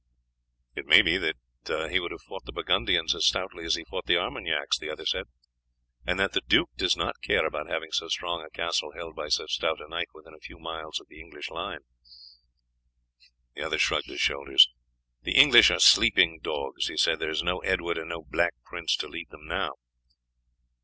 [0.75, 1.35] "It may be that
[1.91, 5.05] he would have fought the Burgundians as stoutly as he fought the Armagnacs," the other
[5.05, 5.25] said,
[6.07, 9.27] "and that the duke does not care about having so strong a castle held by
[9.29, 11.81] so stout a knight within a few miles of the English line."
[13.53, 14.67] The other shrugged his shoulders.
[15.21, 18.95] "The English are sleeping dogs," he said; "there is no Edward and no Black Prince
[18.95, 19.73] to lead them now."